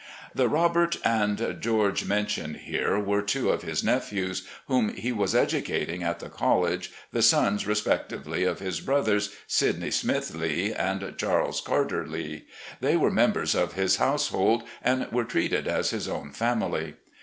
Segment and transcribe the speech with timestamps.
[0.33, 6.01] The Robert and Geoi^e mentioned here were two of his nephews whom he was educating
[6.01, 12.07] at the college, the sons, respectively, of his brothers, Sydney Smith Lee and Charles Carter
[12.07, 12.45] Lee.
[12.79, 16.95] They were members of his house hold and were treated as his own family.